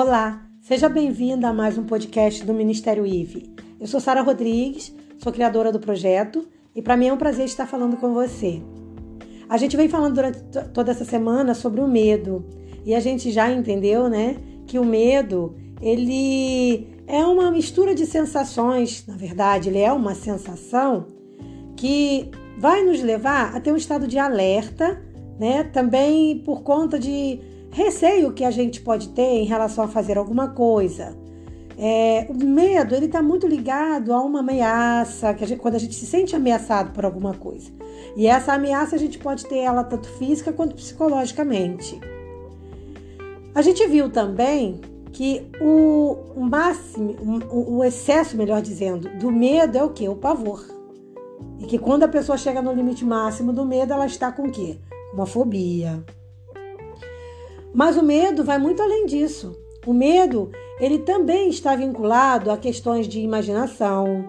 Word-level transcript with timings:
Olá, 0.00 0.46
seja 0.60 0.88
bem-vinda 0.88 1.48
a 1.48 1.52
mais 1.52 1.76
um 1.76 1.82
podcast 1.82 2.46
do 2.46 2.54
Ministério 2.54 3.04
IVE. 3.04 3.52
Eu 3.80 3.86
sou 3.88 3.98
Sara 3.98 4.22
Rodrigues, 4.22 4.94
sou 5.18 5.32
criadora 5.32 5.72
do 5.72 5.80
projeto 5.80 6.46
e 6.72 6.80
para 6.80 6.96
mim 6.96 7.08
é 7.08 7.12
um 7.12 7.16
prazer 7.16 7.46
estar 7.46 7.66
falando 7.66 7.96
com 7.96 8.14
você. 8.14 8.62
A 9.48 9.56
gente 9.56 9.76
vem 9.76 9.88
falando 9.88 10.14
durante 10.14 10.38
toda 10.72 10.92
essa 10.92 11.04
semana 11.04 11.52
sobre 11.52 11.80
o 11.80 11.88
medo 11.88 12.46
e 12.86 12.94
a 12.94 13.00
gente 13.00 13.32
já 13.32 13.50
entendeu, 13.50 14.08
né, 14.08 14.36
que 14.68 14.78
o 14.78 14.84
medo 14.84 15.56
ele 15.82 16.86
é 17.08 17.26
uma 17.26 17.50
mistura 17.50 17.92
de 17.92 18.06
sensações, 18.06 19.04
na 19.04 19.16
verdade, 19.16 19.68
ele 19.68 19.80
é 19.80 19.92
uma 19.92 20.14
sensação 20.14 21.08
que 21.76 22.30
vai 22.56 22.84
nos 22.84 23.02
levar 23.02 23.52
a 23.52 23.60
ter 23.60 23.72
um 23.72 23.76
estado 23.76 24.06
de 24.06 24.16
alerta, 24.16 25.02
né? 25.40 25.64
Também 25.64 26.38
por 26.38 26.62
conta 26.62 27.00
de 27.00 27.40
receio 27.70 28.32
que 28.32 28.44
a 28.44 28.50
gente 28.50 28.80
pode 28.80 29.08
ter 29.10 29.22
em 29.22 29.44
relação 29.44 29.84
a 29.84 29.88
fazer 29.88 30.18
alguma 30.18 30.48
coisa. 30.48 31.16
É, 31.80 32.26
o 32.28 32.34
medo 32.34 32.94
ele 32.94 33.06
está 33.06 33.22
muito 33.22 33.46
ligado 33.46 34.12
a 34.12 34.20
uma 34.20 34.40
ameaça, 34.40 35.32
que 35.34 35.44
a 35.44 35.46
gente, 35.46 35.60
quando 35.60 35.76
a 35.76 35.78
gente 35.78 35.94
se 35.94 36.06
sente 36.06 36.34
ameaçado 36.34 36.92
por 36.92 37.04
alguma 37.04 37.34
coisa. 37.34 37.70
E 38.16 38.26
essa 38.26 38.52
ameaça 38.52 38.96
a 38.96 38.98
gente 38.98 39.18
pode 39.18 39.46
ter 39.46 39.58
ela 39.58 39.84
tanto 39.84 40.08
física 40.08 40.52
quanto 40.52 40.74
psicologicamente. 40.74 42.00
A 43.54 43.62
gente 43.62 43.86
viu 43.86 44.10
também 44.10 44.80
que 45.12 45.48
o, 45.60 46.16
máximo, 46.40 47.16
o, 47.50 47.84
excesso, 47.84 48.36
melhor 48.36 48.60
dizendo, 48.60 49.08
do 49.18 49.30
medo 49.30 49.78
é 49.78 49.82
o 49.82 49.90
que? 49.90 50.08
O 50.08 50.16
pavor. 50.16 50.64
E 51.60 51.66
que 51.66 51.78
quando 51.78 52.04
a 52.04 52.08
pessoa 52.08 52.36
chega 52.36 52.60
no 52.60 52.72
limite 52.72 53.04
máximo 53.04 53.52
do 53.52 53.64
medo, 53.64 53.92
ela 53.92 54.06
está 54.06 54.30
com 54.30 54.50
o? 54.50 54.80
Uma 55.12 55.26
fobia, 55.26 56.04
mas 57.78 57.96
o 57.96 58.02
medo 58.02 58.42
vai 58.42 58.58
muito 58.58 58.82
além 58.82 59.06
disso. 59.06 59.56
O 59.86 59.92
medo, 59.92 60.50
ele 60.80 60.98
também 60.98 61.48
está 61.48 61.76
vinculado 61.76 62.50
a 62.50 62.56
questões 62.56 63.06
de 63.06 63.20
imaginação, 63.20 64.26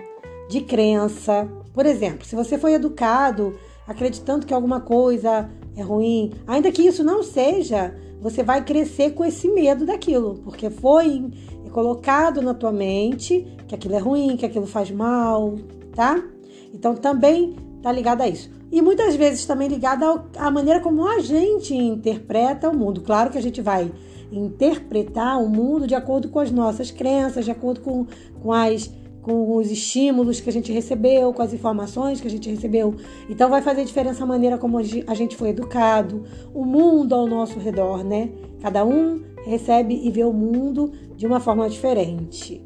de 0.47 0.61
crença. 0.61 1.49
Por 1.73 1.83
exemplo, 1.87 2.27
se 2.27 2.35
você 2.35 2.59
foi 2.59 2.75
educado 2.75 3.57
acreditando 3.87 4.45
que 4.45 4.53
alguma 4.53 4.81
coisa 4.81 5.49
é 5.75 5.81
ruim, 5.81 6.31
ainda 6.45 6.71
que 6.71 6.83
isso 6.83 7.03
não 7.03 7.23
seja, 7.23 7.95
você 8.21 8.43
vai 8.43 8.63
crescer 8.63 9.15
com 9.15 9.25
esse 9.25 9.49
medo 9.49 9.83
daquilo, 9.83 10.35
porque 10.43 10.69
foi 10.69 11.31
colocado 11.71 12.43
na 12.43 12.53
tua 12.53 12.71
mente 12.71 13.47
que 13.67 13.73
aquilo 13.73 13.95
é 13.95 13.99
ruim, 13.99 14.37
que 14.37 14.45
aquilo 14.45 14.67
faz 14.67 14.91
mal, 14.91 15.55
tá? 15.95 16.23
Então 16.71 16.93
também 16.93 17.55
tá 17.81 17.91
ligado 17.91 18.21
a 18.21 18.27
isso 18.27 18.49
e 18.71 18.81
muitas 18.81 19.15
vezes 19.15 19.45
também 19.45 19.67
ligada 19.67 20.23
à 20.37 20.51
maneira 20.51 20.79
como 20.79 21.05
a 21.05 21.19
gente 21.19 21.73
interpreta 21.73 22.69
o 22.69 22.77
mundo. 22.77 23.01
Claro 23.01 23.31
que 23.31 23.37
a 23.37 23.41
gente 23.41 23.61
vai 23.61 23.91
interpretar 24.31 25.41
o 25.41 25.49
mundo 25.49 25.87
de 25.87 25.95
acordo 25.95 26.29
com 26.29 26.39
as 26.39 26.51
nossas 26.51 26.91
crenças, 26.91 27.45
de 27.45 27.51
acordo 27.51 27.81
com, 27.81 28.05
com, 28.41 28.53
as, 28.53 28.91
com 29.23 29.55
os 29.55 29.71
estímulos 29.71 30.39
que 30.39 30.49
a 30.49 30.53
gente 30.53 30.71
recebeu, 30.71 31.33
com 31.33 31.41
as 31.41 31.51
informações 31.51 32.21
que 32.21 32.27
a 32.27 32.29
gente 32.29 32.47
recebeu. 32.47 32.95
Então 33.27 33.49
vai 33.49 33.63
fazer 33.63 33.83
diferença 33.85 34.23
a 34.23 34.27
maneira 34.27 34.57
como 34.57 34.77
a 34.77 35.13
gente 35.15 35.35
foi 35.35 35.49
educado, 35.49 36.23
o 36.53 36.63
mundo 36.63 37.15
ao 37.15 37.25
nosso 37.25 37.57
redor, 37.57 38.03
né? 38.03 38.29
Cada 38.61 38.85
um 38.85 39.23
recebe 39.45 39.99
e 40.03 40.11
vê 40.11 40.23
o 40.23 40.33
mundo 40.33 40.91
de 41.15 41.25
uma 41.25 41.39
forma 41.39 41.67
diferente. 41.67 42.61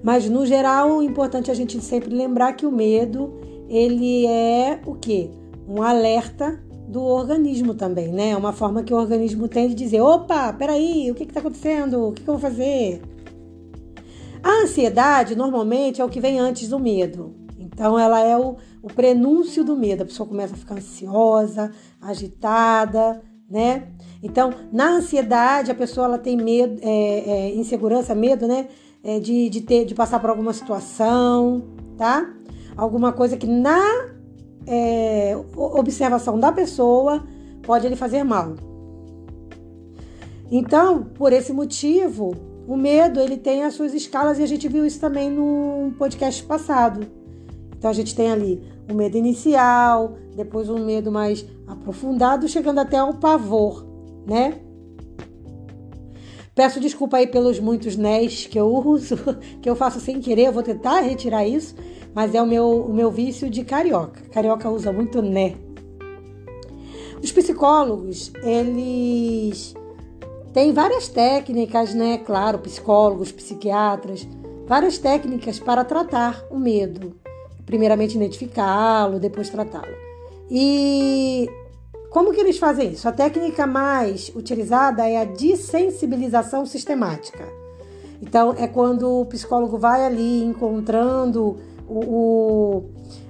Mas 0.00 0.28
no 0.28 0.46
geral, 0.46 0.98
o 0.98 1.02
importante 1.02 1.50
é 1.50 1.52
a 1.52 1.56
gente 1.56 1.80
sempre 1.80 2.14
lembrar 2.14 2.52
que 2.52 2.66
o 2.66 2.70
medo 2.70 3.32
ele 3.68 4.26
é 4.26 4.80
o 4.86 4.94
que? 4.94 5.30
Um 5.68 5.82
alerta 5.82 6.62
do 6.88 7.02
organismo 7.02 7.74
também, 7.74 8.08
né? 8.08 8.30
É 8.30 8.36
uma 8.36 8.52
forma 8.52 8.82
que 8.82 8.92
o 8.92 8.96
organismo 8.96 9.48
tem 9.48 9.68
de 9.68 9.74
dizer: 9.74 10.00
opa, 10.00 10.52
peraí, 10.52 11.10
o 11.10 11.14
que 11.14 11.24
está 11.24 11.40
acontecendo? 11.40 12.08
O 12.08 12.12
que, 12.12 12.22
que 12.22 12.28
eu 12.28 12.34
vou 12.34 12.40
fazer? 12.40 13.02
A 14.42 14.62
ansiedade 14.62 15.34
normalmente 15.34 16.00
é 16.00 16.04
o 16.04 16.08
que 16.08 16.20
vem 16.20 16.38
antes 16.38 16.68
do 16.68 16.78
medo. 16.78 17.34
Então, 17.58 17.98
ela 17.98 18.20
é 18.20 18.36
o, 18.36 18.56
o 18.82 18.88
prenúncio 18.88 19.64
do 19.64 19.74
medo. 19.74 20.02
A 20.02 20.06
pessoa 20.06 20.28
começa 20.28 20.54
a 20.54 20.56
ficar 20.58 20.74
ansiosa, 20.74 21.72
agitada, 22.00 23.22
né? 23.50 23.88
Então, 24.22 24.52
na 24.70 24.96
ansiedade, 24.96 25.70
a 25.70 25.74
pessoa 25.74 26.06
ela 26.06 26.18
tem 26.18 26.36
medo, 26.36 26.78
é, 26.82 26.88
é, 26.90 27.54
insegurança, 27.56 28.14
medo, 28.14 28.46
né? 28.46 28.68
É, 29.02 29.18
de, 29.18 29.48
de, 29.48 29.60
ter, 29.62 29.84
de 29.84 29.94
passar 29.94 30.18
por 30.18 30.30
alguma 30.30 30.52
situação, 30.52 31.62
tá? 31.96 32.32
Alguma 32.76 33.12
coisa 33.12 33.36
que 33.36 33.46
na 33.46 33.80
é, 34.66 35.36
observação 35.56 36.38
da 36.38 36.52
pessoa 36.52 37.24
pode 37.62 37.88
lhe 37.88 37.96
fazer 37.96 38.22
mal. 38.24 38.54
Então, 40.50 41.02
por 41.02 41.32
esse 41.32 41.52
motivo, 41.52 42.34
o 42.66 42.76
medo 42.76 43.20
ele 43.20 43.36
tem 43.36 43.64
as 43.64 43.74
suas 43.74 43.92
escalas 43.94 44.38
e 44.38 44.42
a 44.42 44.46
gente 44.46 44.68
viu 44.68 44.84
isso 44.86 45.00
também 45.00 45.30
no 45.30 45.92
podcast 45.98 46.42
passado. 46.44 47.06
Então 47.76 47.90
a 47.90 47.94
gente 47.94 48.14
tem 48.14 48.30
ali 48.30 48.62
o 48.90 48.94
medo 48.94 49.16
inicial, 49.16 50.16
depois 50.34 50.68
um 50.70 50.84
medo 50.84 51.12
mais 51.12 51.44
aprofundado, 51.66 52.48
chegando 52.48 52.78
até 52.78 52.96
ao 52.96 53.14
pavor, 53.14 53.86
né? 54.26 54.60
Peço 56.54 56.78
desculpa 56.78 57.16
aí 57.16 57.26
pelos 57.26 57.58
muitos 57.58 57.96
nés 57.96 58.46
que 58.46 58.58
eu 58.58 58.68
uso, 58.68 59.16
que 59.60 59.68
eu 59.68 59.74
faço 59.74 60.00
sem 60.00 60.20
querer, 60.20 60.46
eu 60.46 60.52
vou 60.52 60.62
tentar 60.62 61.00
retirar 61.00 61.46
isso, 61.46 61.74
mas 62.14 62.34
é 62.34 62.40
o 62.40 62.46
meu, 62.46 62.86
o 62.86 62.94
meu 62.94 63.10
vício 63.10 63.50
de 63.50 63.64
carioca. 63.64 64.22
Carioca 64.30 64.70
usa 64.70 64.92
muito 64.92 65.20
né. 65.20 65.56
Os 67.22 67.32
psicólogos, 67.32 68.30
eles 68.42 69.74
têm 70.52 70.72
várias 70.72 71.08
técnicas, 71.08 71.94
né? 71.94 72.18
Claro, 72.18 72.58
psicólogos, 72.58 73.32
psiquiatras, 73.32 74.28
várias 74.66 74.98
técnicas 74.98 75.58
para 75.58 75.84
tratar 75.84 76.44
o 76.50 76.58
medo. 76.58 77.16
Primeiramente 77.66 78.16
identificá-lo, 78.16 79.18
depois 79.18 79.48
tratá-lo. 79.48 79.96
E 80.50 81.48
como 82.10 82.32
que 82.32 82.40
eles 82.40 82.58
fazem 82.58 82.92
isso? 82.92 83.08
A 83.08 83.12
técnica 83.12 83.66
mais 83.66 84.30
utilizada 84.36 85.08
é 85.08 85.16
a 85.16 85.24
dessensibilização 85.24 86.66
sistemática. 86.66 87.44
Então, 88.22 88.54
é 88.56 88.68
quando 88.68 89.20
o 89.20 89.26
psicólogo 89.26 89.78
vai 89.78 90.04
ali 90.04 90.44
encontrando 90.44 91.56
o, 91.88 91.98
o 91.98 92.84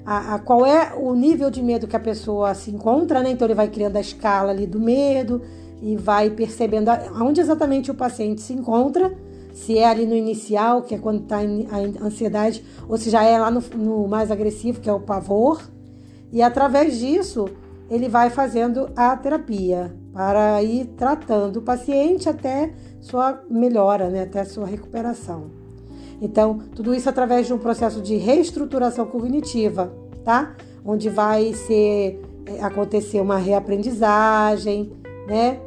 a, 0.04 0.34
a, 0.34 0.38
qual 0.38 0.66
é 0.66 0.94
o 0.94 1.14
nível 1.14 1.50
de 1.50 1.62
medo 1.62 1.86
que 1.86 1.96
a 1.96 2.00
pessoa 2.00 2.54
se 2.54 2.70
encontra, 2.70 3.22
né? 3.22 3.30
Então 3.30 3.46
ele 3.46 3.54
vai 3.54 3.68
criando 3.68 3.96
a 3.96 4.00
escala 4.00 4.50
ali 4.50 4.66
do 4.66 4.78
medo 4.78 5.42
e 5.80 5.96
vai 5.96 6.30
percebendo 6.30 6.88
aonde 6.88 7.40
exatamente 7.40 7.90
o 7.90 7.94
paciente 7.94 8.40
se 8.40 8.52
encontra, 8.52 9.14
se 9.52 9.78
é 9.78 9.86
ali 9.86 10.06
no 10.06 10.14
inicial, 10.14 10.82
que 10.82 10.94
é 10.94 10.98
quando 10.98 11.22
está 11.22 11.38
a 11.38 12.06
ansiedade, 12.06 12.64
ou 12.88 12.96
se 12.96 13.10
já 13.10 13.22
é 13.22 13.38
lá 13.38 13.50
no, 13.50 13.62
no 13.76 14.08
mais 14.08 14.30
agressivo, 14.30 14.80
que 14.80 14.88
é 14.88 14.92
o 14.92 15.00
pavor. 15.00 15.62
E 16.32 16.42
através 16.42 16.98
disso, 16.98 17.46
ele 17.90 18.08
vai 18.08 18.30
fazendo 18.30 18.90
a 18.96 19.16
terapia 19.16 19.94
para 20.12 20.62
ir 20.62 20.86
tratando 20.96 21.58
o 21.58 21.62
paciente 21.62 22.28
até 22.28 22.72
sua 23.00 23.42
melhora, 23.50 24.08
né? 24.08 24.22
até 24.22 24.44
sua 24.44 24.66
recuperação. 24.66 25.63
Então, 26.24 26.58
tudo 26.74 26.94
isso 26.94 27.06
através 27.06 27.46
de 27.46 27.52
um 27.52 27.58
processo 27.58 28.00
de 28.00 28.16
reestruturação 28.16 29.04
cognitiva, 29.04 29.92
tá? 30.24 30.56
Onde 30.82 31.10
vai 31.10 31.52
ser 31.52 32.18
é, 32.46 32.64
acontecer 32.64 33.20
uma 33.20 33.36
reaprendizagem, 33.36 34.90
né? 35.26 35.60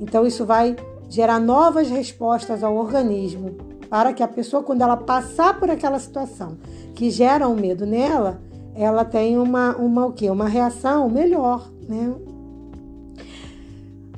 Então, 0.00 0.26
isso 0.26 0.44
vai 0.44 0.74
gerar 1.08 1.38
novas 1.38 1.88
respostas 1.88 2.64
ao 2.64 2.76
organismo 2.76 3.52
para 3.88 4.12
que 4.12 4.20
a 4.20 4.26
pessoa, 4.26 4.64
quando 4.64 4.82
ela 4.82 4.96
passar 4.96 5.60
por 5.60 5.70
aquela 5.70 6.00
situação 6.00 6.58
que 6.92 7.08
gera 7.08 7.48
um 7.48 7.54
medo 7.54 7.86
nela, 7.86 8.40
ela 8.74 9.04
tenha 9.04 9.40
uma, 9.40 9.76
uma 9.76 10.06
o 10.06 10.12
quê? 10.12 10.28
Uma 10.28 10.48
reação 10.48 11.08
melhor, 11.08 11.70
né? 11.88 12.12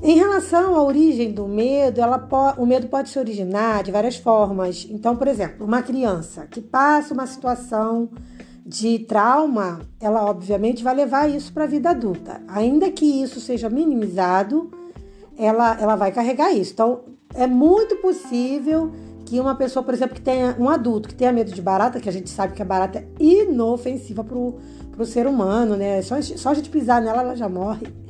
Em 0.04 0.16
relação 0.16 0.74
à 0.74 0.82
origem 0.82 1.30
do 1.30 1.46
medo, 1.46 2.00
ela 2.00 2.28
o 2.58 2.66
medo 2.66 2.88
pode 2.88 3.08
se 3.08 3.20
originar 3.20 3.84
de 3.84 3.92
várias 3.92 4.16
formas. 4.16 4.84
Então, 4.90 5.14
por 5.14 5.28
exemplo, 5.28 5.64
uma 5.64 5.80
criança 5.80 6.44
que 6.50 6.60
passa 6.60 7.14
uma 7.14 7.24
situação 7.24 8.10
de 8.66 8.98
trauma, 9.00 9.80
ela 10.00 10.24
obviamente 10.24 10.82
vai 10.82 10.92
levar 10.92 11.30
isso 11.30 11.52
para 11.52 11.64
a 11.64 11.68
vida 11.68 11.90
adulta. 11.90 12.42
Ainda 12.48 12.90
que 12.90 13.04
isso 13.22 13.40
seja 13.40 13.70
minimizado, 13.70 14.72
ela, 15.38 15.80
ela 15.80 15.94
vai 15.94 16.10
carregar 16.10 16.50
isso. 16.52 16.72
Então, 16.72 17.04
é 17.32 17.46
muito 17.46 17.94
possível 17.98 18.90
que 19.24 19.38
uma 19.38 19.54
pessoa, 19.54 19.84
por 19.84 19.94
exemplo, 19.94 20.16
que 20.16 20.20
tenha 20.20 20.56
um 20.58 20.68
adulto 20.68 21.08
que 21.08 21.14
tenha 21.14 21.30
medo 21.30 21.52
de 21.52 21.62
barata, 21.62 22.00
que 22.00 22.08
a 22.08 22.12
gente 22.12 22.28
sabe 22.28 22.54
que 22.54 22.62
a 22.62 22.64
barata 22.64 22.98
é 22.98 23.06
inofensiva 23.20 24.24
para 24.24 24.36
o 24.36 25.06
ser 25.06 25.28
humano, 25.28 25.76
né? 25.76 26.02
Só, 26.02 26.20
só 26.20 26.50
a 26.50 26.54
gente 26.54 26.70
pisar 26.70 27.00
nela, 27.00 27.22
ela 27.22 27.36
já 27.36 27.48
morre. 27.48 28.01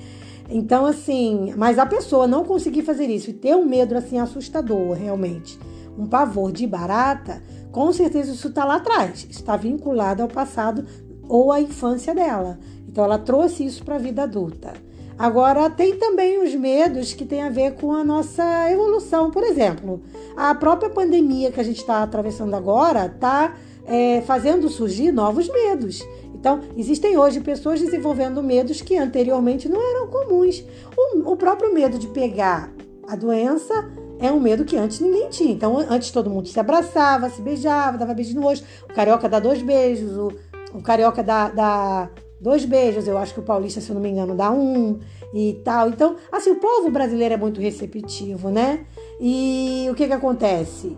Então, 0.55 0.85
assim, 0.85 1.55
mas 1.57 1.79
a 1.79 1.87
pessoa 1.87 2.27
não 2.27 2.45
conseguir 2.45 2.83
fazer 2.83 3.07
isso 3.07 3.31
e 3.31 3.33
ter 3.33 3.57
um 3.57 3.65
medo 3.65 3.97
assim 3.97 4.19
assustador, 4.19 4.93
realmente, 4.93 5.59
um 5.97 6.07
pavor 6.07 6.53
de 6.53 6.67
barata, 6.67 7.43
com 7.71 7.91
certeza 7.91 8.33
isso 8.33 8.49
está 8.49 8.63
lá 8.63 8.77
atrás, 8.77 9.27
está 9.31 9.57
vinculado 9.57 10.23
ao 10.23 10.29
passado 10.29 10.87
ou 11.27 11.51
à 11.51 11.59
infância 11.59 12.15
dela. 12.15 12.59
Então, 12.87 13.03
ela 13.03 13.19
trouxe 13.19 13.65
isso 13.65 13.83
para 13.83 13.95
a 13.95 13.99
vida 13.99 14.25
adulta. 14.25 14.75
Agora, 15.19 15.71
tem 15.71 15.97
também 15.97 16.43
os 16.45 16.55
medos 16.55 17.15
que 17.15 17.25
têm 17.25 17.43
a 17.43 17.49
ver 17.49 17.77
com 17.77 17.93
a 17.95 18.05
nossa 18.05 18.71
evolução. 18.71 19.31
Por 19.31 19.45
exemplo, 19.45 20.03
a 20.37 20.55
própria 20.55 20.91
pandemia 20.91 21.51
que 21.51 21.61
a 21.61 21.65
gente 21.65 21.79
está 21.79 22.03
atravessando 22.03 22.55
agora 22.55 23.07
está 23.07 23.55
é, 23.87 24.23
fazendo 24.23 24.69
surgir 24.69 25.13
novos 25.13 25.49
medos. 25.49 26.07
Então, 26.35 26.61
existem 26.77 27.17
hoje 27.17 27.41
pessoas 27.41 27.81
desenvolvendo 27.81 28.43
medos 28.43 28.83
que 28.83 28.97
anteriormente 28.97 29.69
não 29.69 29.81
eram 29.81 30.09
comuns. 30.09 30.65
O, 30.97 31.33
o 31.33 31.37
próprio 31.37 31.73
medo 31.73 31.99
de 31.99 32.09
pegar 32.09 32.73
a 33.09 33.15
doença 33.15 33.73
é 34.19 34.31
um 34.31 34.41
medo 34.41 34.65
que 34.65 34.77
antes 34.77 35.01
ninguém 35.01 35.29
tinha. 35.29 35.53
Então, 35.53 35.77
antes 35.79 36.11
todo 36.11 36.31
mundo 36.31 36.49
se 36.49 36.59
abraçava, 36.59 37.31
se 37.31 37.41
beijava, 37.41 37.99
dava 37.99 38.15
beijo 38.15 38.35
no 38.35 38.43
rosto. 38.43 38.67
O 38.85 38.95
carioca 38.95 39.29
dá 39.29 39.39
dois 39.39 39.63
beijos, 39.63 40.17
o, 40.17 40.33
o 40.75 40.83
carioca 40.83 41.23
dá, 41.23 41.49
dá 41.49 42.11
dois 42.41 42.65
beijos, 42.65 43.07
eu 43.07 43.17
acho 43.17 43.35
que 43.35 43.41
o 43.41 43.45
paulista, 43.45 43.81
se 43.81 43.91
eu 43.91 43.95
não 43.95 44.03
me 44.03 44.11
engano, 44.11 44.35
dá 44.35 44.51
um 44.51 44.99
e 45.33 45.61
tal. 45.65 45.89
Então, 45.89 46.17
assim, 46.31 46.51
o 46.51 46.57
povo 46.57 46.91
brasileiro 46.91 47.35
é 47.35 47.37
muito 47.37 47.61
receptivo, 47.61 48.51
né? 48.51 48.85
E 49.21 49.87
o 49.91 49.95
que 49.95 50.07
que 50.07 50.13
acontece? 50.13 50.97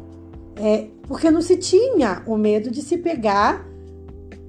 É, 0.57 0.87
porque 1.09 1.31
não 1.31 1.43
se 1.43 1.57
tinha 1.57 2.23
o 2.27 2.37
medo 2.37 2.71
de 2.71 2.81
se 2.83 2.97
pegar, 2.99 3.67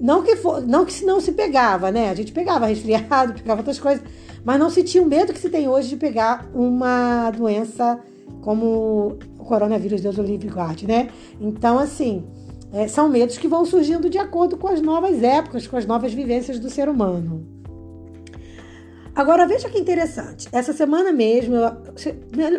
não 0.00 0.22
que 0.22 0.36
for, 0.36 0.60
não 0.66 0.84
que 0.84 1.04
não 1.04 1.20
se 1.20 1.32
pegava, 1.32 1.90
né? 1.90 2.10
A 2.10 2.14
gente 2.14 2.32
pegava 2.32 2.66
resfriado, 2.66 3.34
pegava 3.40 3.60
outras 3.60 3.78
coisas, 3.78 4.04
mas 4.44 4.58
não 4.58 4.70
se 4.70 4.82
tinha 4.84 5.02
o 5.02 5.06
medo 5.06 5.32
que 5.32 5.38
se 5.38 5.50
tem 5.50 5.68
hoje 5.68 5.88
de 5.88 5.96
pegar 5.96 6.48
uma 6.54 7.30
doença 7.30 7.98
como 8.42 9.18
o 9.38 9.44
coronavírus, 9.44 10.00
Deus 10.00 10.18
o 10.18 10.22
livre 10.22 10.48
guarde, 10.48 10.86
né? 10.86 11.08
Então, 11.40 11.78
assim, 11.78 12.24
é, 12.72 12.86
são 12.86 13.08
medos 13.08 13.38
que 13.38 13.48
vão 13.48 13.64
surgindo 13.64 14.08
de 14.08 14.18
acordo 14.18 14.56
com 14.56 14.68
as 14.68 14.80
novas 14.80 15.22
épocas, 15.22 15.66
com 15.66 15.76
as 15.76 15.86
novas 15.86 16.12
vivências 16.12 16.58
do 16.60 16.70
ser 16.70 16.88
humano. 16.88 17.55
Agora 19.16 19.46
veja 19.46 19.70
que 19.70 19.78
interessante. 19.78 20.46
Essa 20.52 20.74
semana 20.74 21.10
mesmo, 21.10 21.56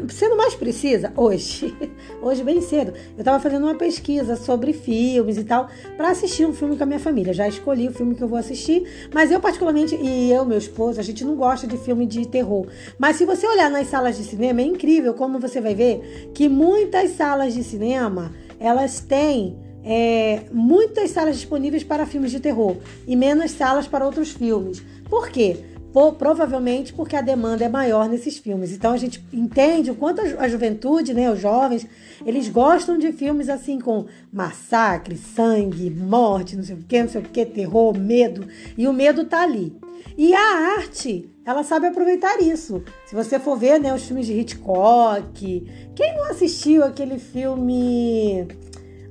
sendo 0.09 0.36
mais 0.36 0.56
precisa, 0.56 1.13
hoje, 1.15 1.71
hoje 2.19 2.44
bem 2.44 2.62
cedo, 2.62 2.94
eu 3.15 3.19
estava 3.19 3.39
fazendo 3.39 3.65
uma 3.65 3.75
pesquisa 3.75 4.36
sobre 4.36 4.74
filmes 4.74 5.38
e 5.38 5.44
tal 5.44 5.69
para 5.95 6.09
assistir 6.09 6.48
um 6.48 6.54
filme 6.54 6.75
com 6.75 6.81
a 6.81 6.88
minha 6.88 7.00
família. 7.00 7.31
Já 7.31 7.48
escolhi 7.48 7.88
o 7.88 7.94
filme 7.94 8.15
que 8.15 8.24
eu 8.24 8.27
vou 8.27 8.39
assistir, 8.39 9.07
mas 9.13 9.30
eu 9.30 9.39
particularmente 9.39 9.95
e 9.95 10.31
eu, 10.31 10.44
meu 10.45 10.57
esposo, 10.57 11.00
a 11.00 11.04
gente 11.04 11.24
não 11.24 11.36
gosta 11.36 11.68
de 11.68 11.77
filme 11.77 12.07
de 12.07 12.27
terror. 12.27 12.65
Mas 12.98 13.18
se 13.18 13.25
você 13.25 13.45
olhar 13.45 13.69
nas 13.69 13.86
salas 13.86 14.18
de 14.18 14.24
cinema, 14.24 14.59
é 14.59 14.65
incrível 14.65 15.13
como 15.13 15.38
você 15.38 15.62
vai 15.62 15.75
ver 15.75 16.31
que 16.33 16.50
muitas 16.50 17.12
salas 17.12 17.54
de 17.54 17.63
cinema 17.63 18.33
elas 18.59 19.00
têm 19.00 19.56
é, 19.83 20.45
muitas 20.51 21.12
salas 21.12 21.36
disponíveis 21.36 21.83
para 21.83 22.07
filmes 22.07 22.31
de 22.31 22.39
terror 22.39 22.77
e 23.06 23.15
menos 23.15 23.51
salas 23.51 23.88
para 23.88 24.04
outros 24.04 24.31
filmes. 24.31 24.83
Por 25.07 25.30
quê? 25.30 25.76
Por, 25.97 26.13
provavelmente 26.13 26.94
porque 26.94 27.15
a 27.15 27.21
demanda 27.21 27.65
é 27.65 27.67
maior 27.67 28.07
nesses 28.07 28.38
filmes. 28.38 28.71
Então 28.71 28.94
a 28.94 28.97
gente 28.97 29.25
entende 29.33 29.89
o 29.89 29.95
quanto 29.95 30.21
a, 30.21 30.44
a 30.44 30.47
juventude, 30.47 31.11
né, 31.11 31.31
os 31.31 31.39
jovens, 31.39 31.88
eles 32.23 32.47
gostam 32.49 32.99
de 32.99 33.11
filmes 33.11 33.49
assim 33.49 33.79
com 33.79 34.05
massacre, 34.31 35.17
sangue, 35.17 35.89
morte, 35.89 36.55
não 36.55 36.63
sei 36.63 36.75
o 36.75 36.83
que, 36.88 37.01
não 37.01 37.09
sei 37.09 37.21
o 37.21 37.23
que, 37.23 37.44
terror, 37.47 37.97
medo. 37.97 38.47
E 38.77 38.88
o 38.88 38.94
medo 38.94 39.25
tá 39.25 39.41
ali. 39.41 39.75
E 40.15 40.35
a 40.35 40.75
arte, 40.77 41.27
ela 41.44 41.63
sabe 41.63 41.88
aproveitar 41.88 42.39
isso. 42.44 42.83
Se 43.07 43.15
você 43.15 43.39
for 43.39 43.57
ver, 43.57 43.79
né, 43.79 43.91
os 43.91 44.03
filmes 44.03 44.27
de 44.27 44.33
Hitchcock, 44.33 45.33
quem 45.95 46.15
não 46.15 46.25
assistiu 46.29 46.83
aquele 46.83 47.17
filme 47.17 48.47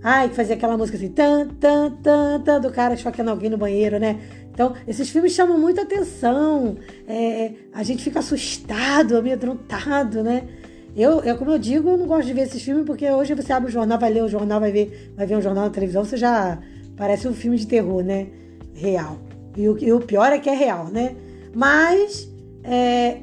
Ai, 0.08 0.28
que 0.28 0.36
fazia 0.36 0.54
aquela 0.54 0.78
música 0.78 0.96
assim, 0.96 1.08
tan, 1.08 1.48
tan, 1.58 1.90
tan, 2.00 2.40
tan, 2.40 2.60
do 2.60 2.70
cara 2.70 2.94
esfaqueando 2.94 3.32
alguém 3.32 3.50
no 3.50 3.58
banheiro, 3.58 3.98
né? 3.98 4.20
Então, 4.56 4.72
esses 4.88 5.10
filmes 5.10 5.32
chamam 5.32 5.58
muita 5.58 5.82
atenção. 5.82 6.78
É, 7.06 7.52
a 7.74 7.82
gente 7.82 8.02
fica 8.02 8.20
assustado, 8.20 9.14
amedrontado, 9.14 10.22
né? 10.22 10.44
Eu, 10.96 11.20
eu, 11.20 11.36
como 11.36 11.50
eu 11.50 11.58
digo, 11.58 11.90
eu 11.90 11.98
não 11.98 12.06
gosto 12.06 12.26
de 12.26 12.32
ver 12.32 12.44
esses 12.44 12.62
filmes 12.62 12.86
porque 12.86 13.06
hoje 13.10 13.34
você 13.34 13.52
abre 13.52 13.68
o 13.68 13.70
jornal, 13.70 13.98
vai 13.98 14.10
ler 14.10 14.24
o 14.24 14.28
jornal, 14.28 14.58
vai 14.58 14.72
ver, 14.72 15.12
vai 15.14 15.26
ver 15.26 15.36
um 15.36 15.42
jornal 15.42 15.64
na 15.64 15.70
televisão, 15.70 16.06
você 16.06 16.16
já 16.16 16.58
parece 16.96 17.28
um 17.28 17.34
filme 17.34 17.58
de 17.58 17.66
terror, 17.66 18.02
né? 18.02 18.28
Real. 18.72 19.18
E 19.54 19.68
o, 19.68 19.76
e 19.78 19.92
o 19.92 20.00
pior 20.00 20.32
é 20.32 20.38
que 20.38 20.48
é 20.48 20.54
real, 20.54 20.86
né? 20.86 21.14
Mas 21.54 22.26
é, 22.64 23.18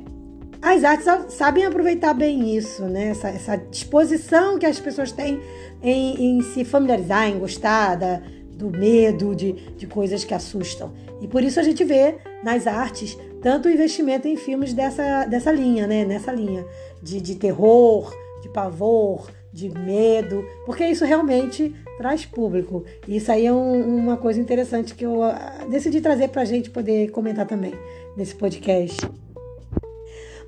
as 0.62 0.84
artes 0.84 1.34
sabem 1.34 1.66
aproveitar 1.66 2.14
bem 2.14 2.56
isso, 2.56 2.84
né? 2.84 3.08
Essa, 3.08 3.30
essa 3.30 3.58
disposição 3.58 4.60
que 4.60 4.68
as 4.68 4.80
pessoas 4.80 5.12
têm 5.12 5.40
em, 5.82 6.38
em 6.38 6.42
se 6.44 6.64
familiarizar, 6.64 7.28
em 7.28 7.40
gostar 7.40 7.96
da, 7.96 8.22
do 8.64 8.78
medo, 8.78 9.36
de, 9.36 9.52
de 9.52 9.86
coisas 9.86 10.24
que 10.24 10.34
assustam. 10.34 10.94
E 11.22 11.28
por 11.28 11.44
isso 11.44 11.60
a 11.60 11.64
gente 11.64 11.84
vê 11.84 12.16
nas 12.44 12.66
artes 12.66 13.18
tanto 13.42 13.70
investimento 13.70 14.28
em 14.28 14.38
filmes 14.38 14.74
dessa, 14.74 15.26
dessa 15.26 15.52
linha, 15.52 15.86
né? 15.86 16.06
Nessa 16.06 16.32
linha 16.32 16.66
de, 17.02 17.20
de 17.20 17.36
terror, 17.36 18.16
de 18.42 18.48
pavor, 18.48 19.30
de 19.52 19.70
medo, 19.70 20.46
porque 20.66 20.86
isso 20.86 21.04
realmente 21.04 21.76
traz 21.98 22.26
público. 22.26 22.86
E 23.08 23.18
isso 23.18 23.32
aí 23.32 23.46
é 23.46 23.54
um, 23.54 23.98
uma 23.98 24.18
coisa 24.18 24.40
interessante 24.40 24.96
que 24.96 25.06
eu 25.06 25.22
uh, 25.22 25.70
decidi 25.70 26.00
trazer 26.00 26.30
para 26.30 26.42
a 26.42 26.46
gente 26.46 26.70
poder 26.70 27.12
comentar 27.12 27.46
também 27.46 27.74
nesse 28.16 28.34
podcast. 28.34 28.98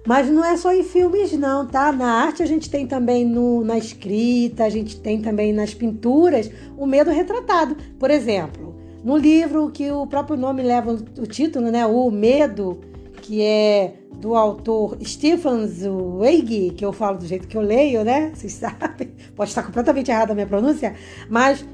Mas 0.06 0.30
não 0.30 0.44
é 0.44 0.56
só 0.56 0.72
em 0.72 0.84
filmes, 0.84 1.34
não, 1.34 1.66
tá? 1.66 1.92
Na 1.92 2.24
arte 2.24 2.44
a 2.44 2.46
gente 2.46 2.69
tem 2.69 2.86
também 2.86 3.25
no, 3.25 3.63
na 3.63 3.78
escrita, 3.78 4.63
a 4.63 4.69
gente 4.69 5.00
tem 5.00 5.19
também 5.19 5.52
nas 5.52 5.74
pinturas 5.74 6.50
o 6.78 6.86
medo 6.86 7.10
retratado. 7.10 7.75
Por 7.98 8.12
exemplo, 8.12 8.75
no 9.04 9.18
livro 9.18 9.72
que 9.72 9.92
o 9.92 10.06
próprio 10.06 10.38
nome 10.38 10.62
leva 10.62 10.92
o 10.92 11.25
título, 11.25 11.72
né? 11.72 11.86
O 11.88 12.12
Medo, 12.12 12.80
que 13.22 13.42
é 13.42 13.96
do 14.19 14.36
autor 14.36 14.98
Stephen 15.04 15.68
Zweig, 15.68 16.72
que 16.72 16.86
eu 16.86 16.94
falo 16.94 17.18
do 17.18 17.25
jeito 17.25 17.48
que 17.48 17.58
eu 17.58 17.62
leio, 17.62 18.04
né? 18.04 18.31
Vocês 18.36 18.54
sabem, 18.54 19.12
pode 19.36 19.50
estar 19.50 19.63
completamente 19.63 20.12
errada 20.12 20.34
a 20.34 20.36
minha 20.36 20.48
pronúncia, 20.48 20.96
mas 21.30 21.66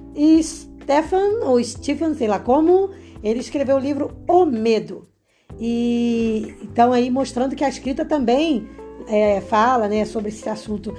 Stephen, 0.42 1.44
ou 1.44 1.62
Stephen, 1.62 2.14
sei 2.14 2.28
lá 2.28 2.40
como, 2.40 2.92
ele 3.22 3.40
escreveu 3.40 3.76
o 3.76 3.80
livro 3.80 4.12
O 4.28 4.46
Medo. 4.46 5.11
E 5.60 6.56
então 6.62 6.94
aí 6.94 7.10
mostrando 7.10 7.56
que 7.56 7.64
a 7.64 7.70
escrita 7.70 8.04
também 8.06 8.68
é, 9.08 9.42
fala 9.42 9.88
né, 9.88 10.06
sobre 10.06 10.30
esse 10.30 10.48
assunto, 10.48 10.94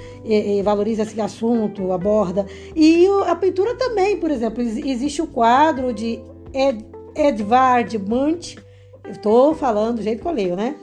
valoriza 0.63 1.03
esse 1.03 1.21
assunto, 1.21 1.93
aborda. 1.93 2.47
E 2.75 3.07
a 3.27 3.35
pintura 3.35 3.75
também, 3.75 4.17
por 4.17 4.31
exemplo, 4.31 4.63
existe 4.63 5.23
o 5.23 5.27
quadro 5.27 5.93
de 5.93 6.21
Ed, 6.53 6.85
Edvard 7.15 7.99
Munch, 7.99 8.59
eu 9.05 9.13
estou 9.13 9.55
falando 9.55 9.97
do 9.97 10.03
jeito 10.03 10.23
que 10.23 10.29
eu 10.29 10.33
leio, 10.33 10.57
né? 10.57 10.77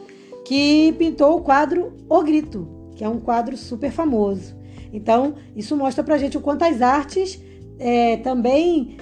Que 0.46 0.94
pintou 0.98 1.38
o 1.38 1.42
quadro 1.42 1.94
O 2.08 2.22
Grito, 2.22 2.68
que 2.96 3.04
é 3.04 3.10
um 3.10 3.20
quadro 3.20 3.56
super 3.56 3.92
famoso. 3.92 4.56
Então, 4.92 5.36
isso 5.56 5.78
mostra 5.78 6.04
pra 6.04 6.18
gente 6.18 6.38
o 6.38 6.42
quanto 6.42 6.64
as 6.64 6.82
artes 6.82 7.42
é, 7.78 8.18
também 8.18 8.98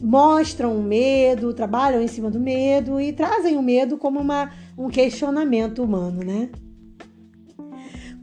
mostram 0.00 0.76
o 0.76 0.82
medo, 0.82 1.52
trabalham 1.52 2.02
em 2.02 2.08
cima 2.08 2.30
do 2.30 2.40
medo 2.40 3.00
e 3.00 3.12
trazem 3.12 3.56
o 3.56 3.62
medo 3.62 3.98
como 3.98 4.18
uma, 4.18 4.50
um 4.76 4.88
questionamento 4.88 5.82
humano, 5.82 6.24
né? 6.24 6.48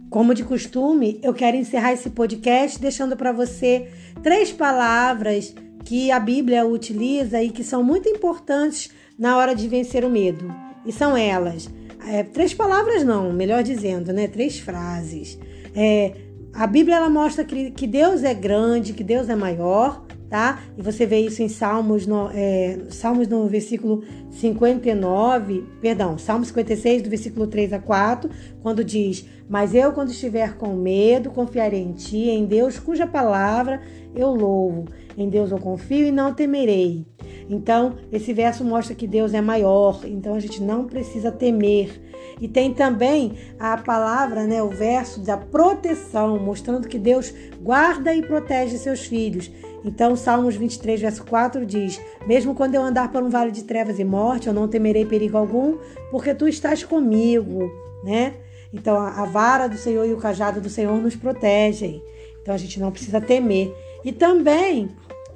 Como 0.10 0.34
de 0.34 0.44
costume, 0.44 1.20
eu 1.22 1.34
quero 1.34 1.58
encerrar 1.58 1.94
esse 1.94 2.10
podcast 2.10 2.80
deixando 2.80 3.16
para 3.16 3.32
você 3.32 3.90
três 4.24 4.52
palavras 4.52 5.54
que 5.84 6.12
a 6.12 6.20
Bíblia 6.20 6.66
utiliza 6.66 7.44
e 7.44 7.50
que 7.50 7.64
são 7.64 7.84
muito 7.84 8.10
importantes 8.10 8.90
na 9.18 9.38
hora 9.38 9.54
de 9.54 9.68
vencer 9.68 10.04
o 10.04 10.10
medo. 10.10 10.54
E 10.86 10.92
são 10.92 11.16
elas. 11.16 11.70
É, 12.08 12.24
três 12.24 12.54
palavras 12.54 13.04
não, 13.04 13.32
melhor 13.34 13.62
dizendo, 13.62 14.14
né? 14.14 14.28
Três 14.28 14.58
frases. 14.58 15.38
É, 15.76 16.14
a 16.54 16.66
Bíblia 16.66 16.96
ela 16.96 17.10
mostra 17.10 17.44
que, 17.44 17.70
que 17.72 17.86
Deus 17.86 18.24
é 18.24 18.34
grande, 18.34 18.94
que 18.94 19.04
Deus 19.04 19.30
é 19.30 19.36
maior, 19.36 20.07
tá? 20.30 20.62
E 20.78 20.82
você 20.82 21.06
vê 21.06 21.20
isso 21.20 21.42
em 21.42 21.48
Salmos 21.48 22.06
no, 22.06 22.30
é, 22.34 22.80
Salmos 22.90 23.28
no 23.28 23.48
versículo 23.48 24.04
59, 24.32 25.66
perdão, 25.82 26.18
Salmo 26.18 26.46
56, 26.46 27.02
do 27.02 27.10
versículo 27.10 27.48
3 27.48 27.74
a 27.74 27.80
4, 27.80 28.30
quando 28.62 28.84
diz: 28.84 29.26
Mas 29.50 29.74
eu, 29.74 29.92
quando 29.92 30.12
estiver 30.12 30.56
com 30.58 30.76
medo, 30.76 31.32
confiarei 31.32 31.82
em 31.82 31.94
ti, 31.94 32.30
em 32.30 32.46
Deus, 32.46 32.80
cuja 32.80 33.08
palavra 33.08 33.82
eu 34.16 34.30
louvo. 34.30 34.86
Em 35.18 35.30
Deus 35.30 35.50
eu 35.50 35.58
confio 35.58 36.06
e 36.06 36.12
não 36.12 36.32
temerei. 36.32 37.04
Então, 37.50 37.96
esse 38.12 38.34
verso 38.34 38.64
mostra 38.64 38.94
que 38.94 39.08
Deus 39.08 39.34
é 39.34 39.42
maior, 39.42 40.02
então 40.06 40.36
a 40.36 40.40
gente 40.40 40.62
não 40.62 40.86
precisa 40.86 41.32
temer. 41.32 42.00
E 42.40 42.48
tem 42.48 42.72
também 42.72 43.34
a 43.58 43.78
palavra, 43.78 44.46
né, 44.46 44.62
o 44.62 44.70
verso 44.70 45.22
da 45.22 45.36
proteção, 45.36 46.38
mostrando 46.38 46.88
que 46.88 47.00
Deus 47.00 47.34
guarda 47.62 48.14
e 48.14 48.22
protege 48.22 48.78
seus 48.78 49.06
filhos. 49.06 49.50
Então, 49.84 50.16
Salmos 50.16 50.56
23, 50.56 51.02
verso 51.02 51.26
4 51.26 51.66
diz: 51.66 52.00
Mesmo 52.28 52.54
quando 52.54 52.76
eu 52.76 52.84
andar 52.84 53.12
por 53.12 53.24
um 53.24 53.30
vale 53.30 53.52
de 53.52 53.64
trevas 53.64 53.98
e 53.98 54.04
morte, 54.04 54.48
eu 54.48 54.54
não 54.54 54.68
temerei 54.68 55.06
perigo 55.06 55.38
algum, 55.38 55.78
porque 56.12 56.36
tu 56.36 56.48
estás 56.48 56.84
comigo, 56.84 57.72
né? 58.04 58.36
Então, 58.72 58.98
a 58.98 59.26
vara 59.26 59.68
do 59.68 59.78
Senhor 59.78 60.06
e 60.06 60.14
o 60.14 60.18
cajado 60.18 60.62
do 60.62 60.70
Senhor 60.70 60.96
nos 61.02 61.16
protegem. 61.16 62.04
Então, 62.42 62.54
a 62.54 62.58
gente 62.58 62.80
não 62.80 62.92
precisa 62.92 63.22
temer. 63.22 63.74
E 64.04 64.12
também, 64.12 64.90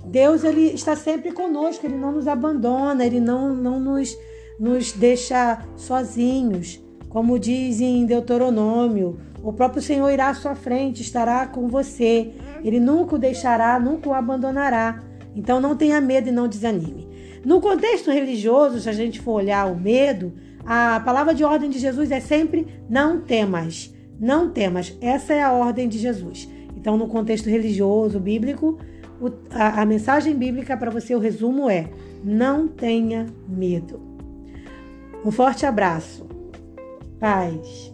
Deus 0.06 0.44
ele 0.44 0.74
está 0.74 0.96
sempre 0.96 1.32
conosco, 1.32 1.86
ele 1.86 1.98
não 1.98 2.12
nos 2.12 2.28
abandona, 2.28 3.06
ele 3.06 3.20
não, 3.20 3.54
não 3.54 3.80
nos, 3.80 4.18
nos 4.60 4.92
deixa 4.92 5.64
sozinhos 5.76 6.82
Como 7.10 7.38
diz 7.38 7.82
em 7.82 8.06
Deuteronômio, 8.06 9.20
o 9.44 9.52
próprio 9.52 9.82
Senhor 9.82 10.10
irá 10.10 10.30
à 10.30 10.34
sua 10.34 10.56
frente, 10.56 11.02
estará 11.02 11.48
com 11.48 11.68
você. 11.68 12.32
Ele 12.64 12.80
nunca 12.80 13.16
o 13.16 13.20
deixará, 13.20 13.80
nunca 13.80 14.10
o 14.10 14.14
abandonará. 14.14 15.04
Então 15.36 15.60
não 15.60 15.76
tenha 15.76 16.00
medo 16.00 16.30
e 16.30 16.32
não 16.32 16.48
desanime. 16.48 17.08
No 17.44 17.60
contexto 17.60 18.12
religioso, 18.12 18.80
se 18.80 18.90
a 18.90 18.94
gente 18.94 19.20
for 19.20 19.34
olhar 19.34 19.66
o 19.66 19.76
medo, 19.76 20.32
a 20.66 21.02
palavra 21.04 21.34
de 21.34 21.44
ordem 21.44 21.70
de 21.70 21.80
Jesus 21.80 22.12
é 22.12 22.20
sempre 22.20 22.68
não 22.88 23.22
temas. 23.22 23.94
Não 24.20 24.52
temas. 24.52 24.96
Essa 25.02 25.34
é 25.34 25.42
a 25.42 25.52
ordem 25.52 25.90
de 25.90 25.98
Jesus. 25.98 26.48
Então, 26.78 26.98
no 26.98 27.08
contexto 27.08 27.50
religioso, 27.50 28.20
bíblico, 28.20 28.78
a, 29.52 29.82
a 29.82 29.86
mensagem 29.86 30.36
bíblica 30.36 30.76
para 30.78 30.92
você, 30.92 31.16
o 31.16 31.20
resumo 31.20 31.70
é: 31.70 31.90
não 32.24 32.68
tenha 32.68 33.28
medo. 33.48 34.00
Um 35.24 35.32
forte 35.32 35.66
abraço. 35.66 36.28
Paz. 37.20 37.92